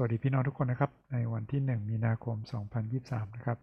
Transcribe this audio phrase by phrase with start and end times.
[0.00, 2.36] สวัสดีพี่น้องทุกคนนะครับ ในวันที่ 1 มีนาคม
[2.86, 3.58] 2023 นะครับ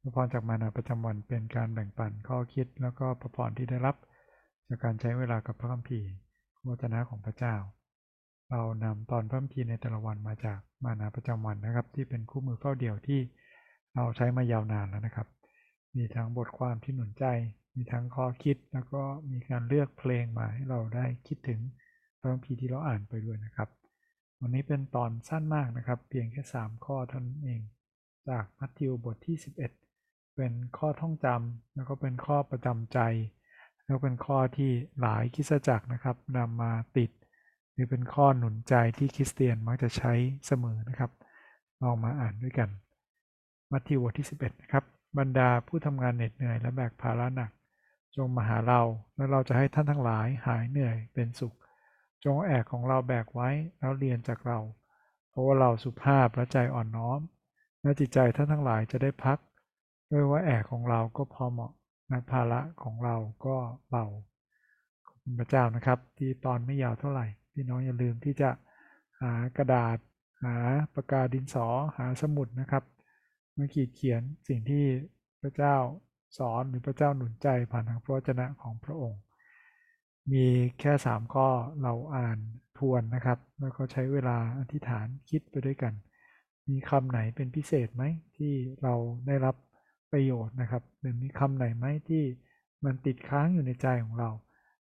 [0.00, 3.96] พระพรจากมานาประจำวันเป็นการแบ่งปันข้อคิดแล้วก็พระพรที่ได้รับ
[4.68, 6.10] จากการใช้เวลากับพระคัมภีร์
[6.54, 7.54] พระวจนะของพระเจ้า
[8.50, 13.20] เรานำตอนพระคัมภีร์ในแต่ละวันมาจากมานาประจำวันนะครับ ที่เป็นคู่มือเฝ้าเดี่ยวที่
[13.94, 15.28] เราใช้มายาวนานแล้วนะครับ
[15.96, 17.24] มีทั้งบทความที่หนุนใจ
[17.74, 21.60] มีทั้งข้อคิดแล้วก็มีการเลือกเพลงมาให้เราได้คิดถึง
[22.18, 23.70] พระคัมภีร์ที่เราอ่านไปด้วยนะครับ
[24.48, 27.62] วันนี้เป็นตอนสั้นมากนะครับ เพียงแค่ 3 ข้อเท่านั้นเอง
[28.28, 29.36] จากมัทธิวบทที่
[29.86, 32.98] 11 เป็นข้อท่องจำแล้วก็เป็นข้อประจำใจ
[33.84, 34.70] แล้วเป็นข้อที่
[35.00, 37.10] หลายคริสจักรนะครับนำมาติด
[37.72, 40.12] หรือเป็นข้อหนุนใจที่คริสเตียนมักจะใช้
[40.46, 41.10] เสมอนะครับ
[41.82, 42.68] ลองมาอ่านด้วยกัน
[43.72, 44.84] มัทธิวบทที่ 11 นะครับ
[45.18, 47.50] บรรดาผู้ทำงานเหน็ดเหนื่อยและแบกภาระหนัก
[48.16, 48.80] จงมาหาเรา
[49.16, 51.54] และเราจะให้ท่านทั้งหลายหายเหนื่อยเป็นสุข
[52.26, 53.48] จงแอกของเราแบกไว้
[53.78, 54.58] แล้วเรียนจากเรา
[55.30, 57.20] เพราะว่าเราสุภาพและใจอ่อนน้อม
[57.82, 59.38] และจิตใจท่านทั้งหลายจะได้พัก
[60.10, 61.72] ด้วยว่าแอกของเราก็พอเหมาะ
[62.08, 63.56] และภาระของเราก็
[63.90, 64.06] เบา
[65.06, 68.50] ขอบคุณพระเจ้านะครับ ที่ตอนไม่ยาวเท่าไหร่ พี่น้องอย่าลืมที่จะ
[69.20, 69.98] หากระดาษ
[70.44, 70.56] หา
[70.94, 72.84] ปากกาดินสอหาสมุดนะครับ
[73.56, 74.84] มาขีดเขียนสิ่งที่
[75.40, 75.76] พระเจ้า
[76.38, 79.20] สอนหรือพระเจ้าหนุนใจผ่านทางพระวจนะของพระองค์
[80.32, 80.46] มี
[80.80, 81.48] แค่ 3 ข้อ
[81.82, 82.38] เราอ่าน
[82.78, 85.92] ทวนนะครับ แล้วก็ใช้เวลาอธิษฐานคิดไปด้วยกัน
[86.68, 88.02] มีคำไหนเป็นพิเศษไหม
[88.36, 88.52] ที่
[88.82, 88.94] เรา
[89.26, 89.56] ได้รับ
[90.12, 92.22] ประโยชน์นะครับ หรือมีคำไหนไหมที่
[92.84, 94.30] มันติดค้างอยู่ในใจของเรา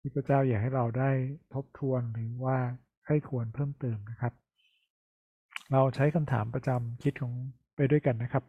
[0.00, 1.10] ที่พระเจ้าอยากให้เราได้
[1.54, 2.58] ทบทวนหรือว่า
[3.06, 4.32] ให้ควรเพิ่มเติมนะครับ
[5.72, 7.32] เราใช้คำถามประจำคิดของ
[7.76, 8.44] ไปด้วยกันนะครับ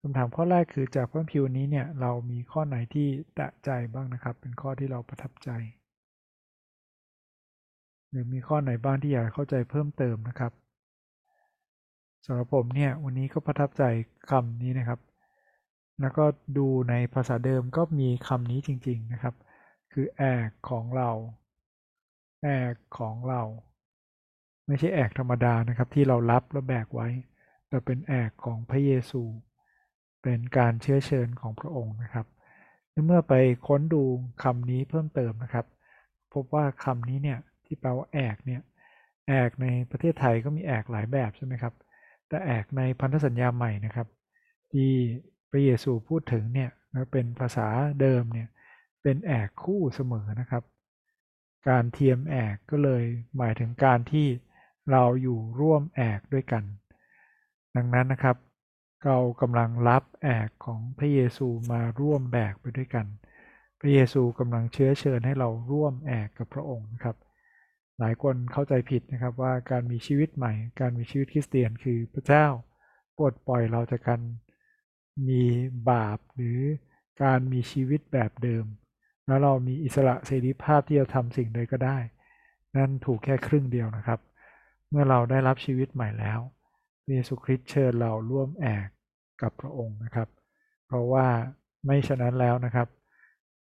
[0.00, 5.50] คำถามข้อแรกคือจากพระพิวนี้เนี่ยเรามีข้อไหนที่ตะใจบ้างนะครับ เป็นข้อที่เราประทับใจ
[8.10, 10.52] หรือมีข้อไหนบ้างที่อยากเข้าใจเพิ่มเติมนะครับ
[12.24, 13.82] สำหรับผมเนี่ยวันนี้ก็ประทับใจ
[14.30, 15.00] คำนี้นะครับ
[16.00, 16.24] แล้วก็
[16.58, 19.34] ดูในภาษาเดิมก็มีคำนี้จริง ๆนะครับ
[19.92, 21.10] คือแอกของเรา
[22.42, 23.42] แอกของเรา
[24.66, 27.08] ไม่ใช่แอกธรรมดานะครับ ที่เรารับแล้วแบกไว้
[27.68, 29.22] แต่เป็นแอกของพระเยซู
[30.22, 32.26] เป็นการเชื้อเชิญของพระองค์นะครับ
[33.06, 33.34] เมื่อไป
[33.66, 34.02] ค้นดู
[34.42, 35.66] คำนี้เพิ่มเติมนะครับ
[36.34, 38.60] พบว่าคำนี้เนี่ยที่แปลว่าแอกเนี่ย
[39.28, 41.74] แอกในประเทศไทยก็มีแอกหลายแบบใช่ไหมครับ
[42.28, 44.08] แต่แอกในพันธสัญญาใหม่นะครับ
[44.72, 44.90] ที่
[45.50, 46.70] พระเยซูพูดถึงเนี่ย
[47.12, 47.68] เป็นภาษา
[48.00, 48.48] เดิมเนี่ย
[49.02, 50.62] เป็นแอกคู่เสมอนะครับ
[51.68, 53.02] การเทียมแอกก็เลย
[53.36, 54.26] หมายถึงการที่
[54.90, 56.64] เราอยู่ร่วมแอกด้วยกัน
[57.76, 58.36] ดังนั้นนะครับ
[59.04, 63.06] เรากำลังรับแอกของพระเยซูมาร่วมแบกไปด้วยกัน
[63.80, 67.16] พระเยซูกำลังเชื้อเชิญให้เราร่วมแอกกับพระองค์นะครับ
[67.98, 72.46] หลายคนเข้าใจผิดนะครับว่าการมีชีวิตใหม่ การมีชีวิตคริสเตียนคือพระเจ้า
[73.18, 74.20] ปลดปล่อยเราจากการ
[75.28, 75.44] มี
[75.90, 76.58] บาปหรือ
[77.22, 78.64] การมีชีวิตแบบเดิม
[79.26, 81.98] แล้วเรามีอิสระเสรีภาพที่จะทำสิ่งใดก็ได้
[82.76, 84.20] นั่นถูกแค่ครึ่งเดียวนะครับ
[84.90, 86.40] เมื่อเราได้รับชีวิตใหม่แล้ว
[87.10, 88.86] เยซูคริสต์เชิญเราร่วมแอก
[89.42, 90.28] กับพระองค์นะครับ
[90.86, 91.26] เพราะว่า
[91.86, 92.88] ไม่ฉะนั้นแล้วนะครับ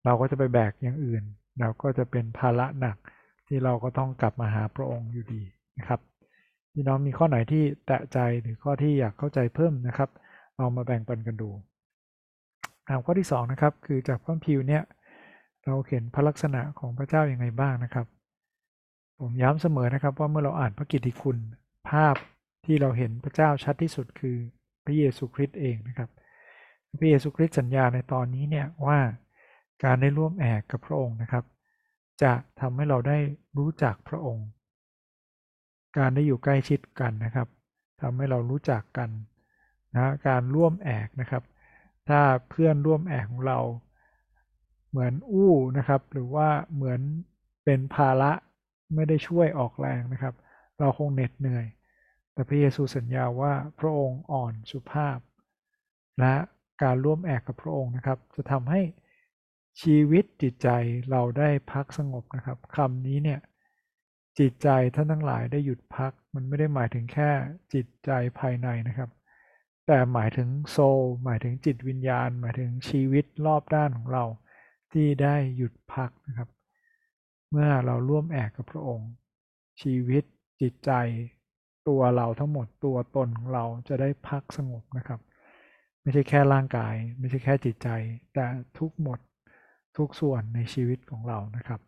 [0.06, 1.24] เราก็จะไปแบกอย่างอื่น
[1.60, 2.98] เราก็จะเป็นภาระหนัก
[3.48, 5.44] ที่เราก็ต้องกลับมาหาพระองค์อยู่ดี
[5.78, 6.00] นะครับ
[6.74, 10.10] พี่น้องมีข้อไหนที่แตะใจหรือข้อที่อยากเข้าใจเพิ่มนะครับ
[10.58, 11.50] เอามาแบ่งปันกันดู
[12.90, 14.84] ถาข้อที่2นะครับคือจากพระพิวเนี่ย
[15.66, 18.06] เราเห็นพระลักษณะของพระเจ้าอยัางไงบ้างนะครับ
[19.20, 21.38] ผมย้ำเสมอนะครับว่าเมื่อเราอ่านพระกิตติคุณ
[21.90, 22.16] ภาพ
[22.66, 24.38] ที่เราเห็นพระเจ้าชัดที่สุดคือ
[24.86, 26.10] พระเยซูคริสต์เองนะครับ
[27.00, 29.00] พระเยซูคริสต์สัญญาในตอนนี้เนี่ยว่า
[29.84, 31.46] การได้ร่วมแอกกับพระองค์นะครับ
[32.24, 33.18] จะทำให้เราได้
[33.58, 34.48] รู้จักพระองค์
[35.98, 37.48] การได้อยู่ใกล้ชิดกันนะครับ
[38.02, 39.10] ทำให้เรารู้จักกัน
[39.96, 41.44] นะการร่วมแอกนะครับ
[42.10, 43.60] ถ้าเพื่อนร่วมแอกของเรา
[44.90, 47.00] เหมือนอู้นะครับ หรือว่าเหมือน
[47.66, 48.32] เป็นภาระ
[48.96, 50.36] ไม่ได้ช่วยออกแรงนะครับ
[50.80, 51.66] เราคงเหน็ดเหนื่อย
[52.42, 55.20] แต่พระเยซูสัญญาว่าพระองค์อ่อนสุภาพ
[56.20, 56.36] และ
[56.84, 58.82] การร่วมแอกกับพระองค์นะครับ จะทำให้
[59.82, 60.70] ชีวิตจิตใจ
[61.12, 63.40] เราได้พักสงบนะครับคำนี้เนี่ย
[64.40, 67.30] จิตใจท่านทั้งหลายได้หยุดพัก มันไม่ได้หมายถึงแค่
[67.74, 69.10] จิตใจภายในนะครับ
[69.88, 74.24] แต่หมายถึงโซลหมายถึงจิตวิญญาณ หมายถึงชีวิตรอบด้านของเรา
[74.94, 76.50] ที่ได้หยุดพักนะครับ
[77.50, 79.12] เมื่อเราร่วมแอกกับพระองค์
[79.82, 80.24] ชีวิต
[80.62, 80.92] จิตใจ
[81.88, 85.20] ตัวเราทั้งหมดตัวตนของเราจะได้พักสงบนะครับ
[86.02, 87.90] ไม่ใช่แค่ร่างกาย ไม่ใช่แค่จิตใจ
[88.34, 88.46] แต่
[88.78, 89.20] ทุกหมด
[89.98, 91.80] ทุกส่วนในชีวิตของเรานะครับ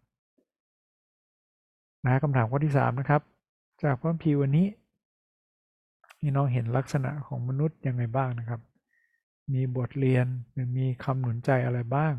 [2.06, 3.22] นะคำถามข้อที่ 3 นะครับ
[3.84, 4.68] จากพระพีวันนี้
[6.20, 8.62] พี่น้องเห็นลักษณะของมนุษย์ยังไงบ้างนะครับ
[9.54, 12.14] มีบทเรียนหรือมีคำหนุนใจอะไรบ้าง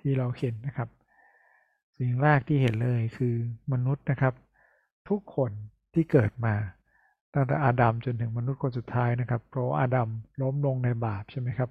[0.00, 0.88] ที่เราเห็นนะครับ
[1.98, 3.34] สิ่งแรกที่เห็นเลยคือ
[3.72, 4.34] มนุษย์นะครับ
[5.08, 5.50] ทุกคน
[5.94, 6.54] ที่เกิดมา
[7.34, 10.08] ตั้งแต่อาดัมจนถึงมนุษย์คนสุดท้ายนะครับ เพราะอาดัม
[10.42, 11.70] ล้มลงในบาปใช่ไหมครับ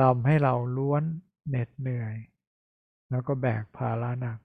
[0.00, 1.02] ทำให้เราล้วน
[1.48, 2.14] เหน็ดเหนื่อย
[3.10, 4.38] แล้วก็แบกภาระหนัก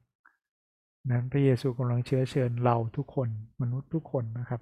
[1.10, 3.30] นั้นพระเยซูกำลังเชื้อเชิญเราทุกคน
[3.62, 4.62] มนุษย์ทุกคนนะครับ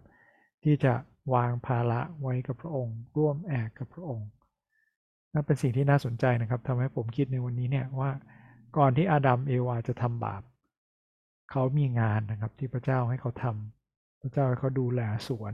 [0.64, 0.94] ที่จะ
[1.34, 4.30] วางภาระไว้กับพระองค์ ร่วมแอกกับพระองค์
[5.34, 8.12] นั่นเป็นสิ่งที่น่าสนใจนะครับทำให้ผมคิดในวันนี้เนี่ยว่า
[8.78, 10.42] ก่อนที่อาดัมเอวาจะทำบาป
[11.52, 13.79] เขามีงานนะครับที่พระเจ้าให้เขาทำ
[14.22, 15.54] พระเจ้าให้เขาดูแลสวน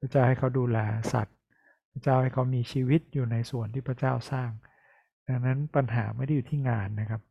[0.00, 0.78] พระเจ้าให้เขาดูแล
[1.12, 1.36] สัตว์
[1.92, 4.50] พระเจ้าให้เขามีชีวิตอยู่ในสวนที่พระเจ้าสร้าง
[5.26, 7.22] ดังนั้นปัญหาไม่ได้อยู่ที่งานนะครับ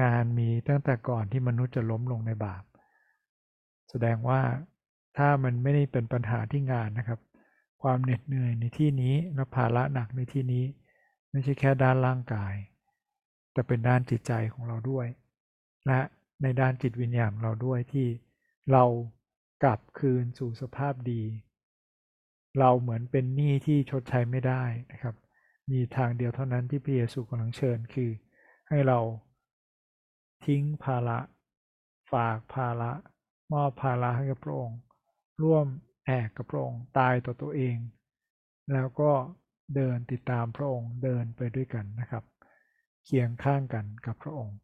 [0.00, 2.62] งานมีตั้งแต่ก่อนที่มนุษย์จะล้มลงในบาป
[3.90, 4.40] แสดงว่า
[5.16, 7.20] ถ้ามันไม่ได้เป็นปัญหาที่งานนะครับ
[7.82, 10.64] ความเหน็ดเหนื่อยในที่นี้และภาระหนักในที่นี้
[11.30, 12.54] ไม่ใช่แค่ด้านร่างกาย
[13.52, 15.06] แต่เป็นด้านจิตใจของเราด้วย
[15.86, 16.00] และ
[16.42, 18.06] ในด้านจิตวิญญาณเราด้วยที่
[18.72, 18.84] เรา
[19.62, 21.22] กลับคืนสู่สภาพดี
[22.58, 24.62] เราเหมือนเป็นหนี้ที่ชดใช้ไม่ได้
[24.92, 25.14] นะครับ
[25.70, 28.10] มีทางเดียวเท่านั้นที่พระเยซูกำลังเชิญคือ
[28.68, 28.98] ให้เรา
[30.44, 31.18] ทิ้งภาระ
[32.12, 32.92] ฝากภาระ
[33.52, 34.78] มอบภาระให้กับพระองค์
[35.42, 35.66] ร่วม
[36.06, 37.76] แอกกับพระองค์ ตายต่อตัวเอง
[38.72, 39.12] แล้วก็
[39.74, 42.24] เดินติดตามพระองค์ เดินไปด้วยกันนะครับ
[43.04, 44.56] เคียงข้างกันกับพระองค์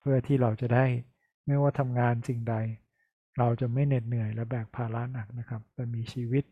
[0.00, 0.86] เพื่อที่เราจะได้
[1.46, 2.56] ไม่ว่าทำงานสิ่งใด
[3.38, 6.44] เราจะไม่เหน็ดเหนื่อยและแบกภาระหนักนะครับ แต่มีชีวิต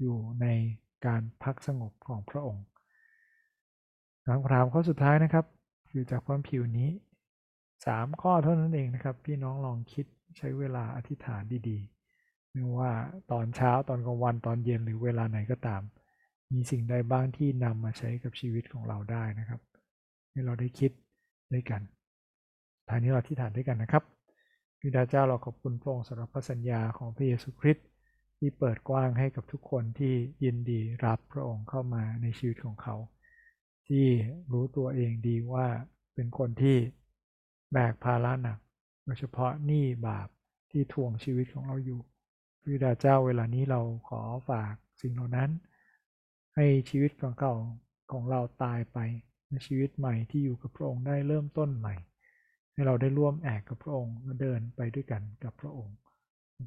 [0.00, 0.46] อยู่ใน
[1.06, 2.64] การพักสงบของพระองค์
[4.26, 5.46] คำถามข้อสุดท้ายนะครับ
[5.90, 6.90] คือจากความผิวนี้
[7.86, 10.06] สามข้อเท่านั้นเองนะครับ พี่น้องลองคิด
[10.36, 12.92] ใช้เวลาอธิษฐานดีๆไม่ว่า
[13.32, 15.82] ตอนเช้าตอนกลางวันตอนเย็นหรือเวลาไหนก็ตาม
[16.52, 19.60] มีสิ่งใดบ้างที่นำมาใช้กับชีวิตของเราได้นะครับ
[20.30, 20.90] ให้เราได้คิด
[21.52, 21.80] ด้วยกัน
[22.88, 24.15] ทางนี้เราอธิษฐานด้วยกันนะครับ
[24.88, 27.86] พิดาเจ้าเราขอบคุณพระองค์สำหรับพระสัญญาของพระเยซูคริสต์
[28.38, 32.96] ที่เปิดกว้างให้กับทุกคนที่ยินดีรับพระองค์เข้ามาในชีวิตของเขา
[33.88, 34.06] ที่
[34.52, 35.66] รู้ตัวเองดีว่า
[36.14, 36.76] เป็นคนที่
[37.72, 38.58] แบกภาระหนัก
[39.04, 40.28] โดยเฉพาะหนี้บาป
[40.70, 42.00] ที่ทวงชีวิตของเราอยู่
[42.62, 45.50] พระดาเจ้าเวลานี้เราขอฝากสิ่งเหล่านั้น
[46.56, 47.54] ให้ชีวิตของเก่า
[48.12, 48.98] ของเราตายไป
[49.48, 51.96] ในชีวิตใหม่ที่อยู่กับพระองค์ได้เริ่มต้นใหม่
[52.76, 55.96] ให้เราได้ร่วมแอกกับพระองค์และเดินไปด้วยกันกับพระองค์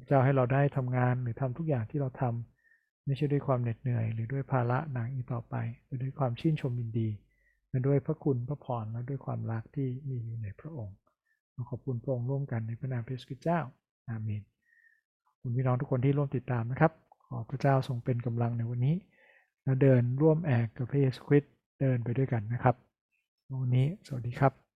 [0.06, 5.54] เจ้าให้เราได้ทำงานหรือทำทุกอย่างที่เราทำไม่ใช่ด้วยความเหน็ดเหนื่อย หรือด้วยภาระหนักอีกต่อไป
[5.84, 7.08] แต่ด้วยความชื่นชมยินดี
[7.68, 10.96] และด้วยพระคุณพระพรและด้วยความรักที่มีอยู่ในพระองค์
[11.52, 13.60] เราขอบคุณพระองค์ร่วมกันในพระนามพระเยซูคริสต์เจ้า
[14.08, 14.42] อาเมน
[15.24, 16.92] ขอบคุณพี่น้องทุกคนที่ร่วมติดตามนะครับ
[17.26, 18.96] ขอพระเจ้าทรงเป็นกำลังในวันนี้
[19.64, 22.74] และเดินร่วมแอกกับพระเยซูคริสต์เดินไปด้วยกันนะครับ
[23.60, 24.69] วันนี้สวัสดีครับ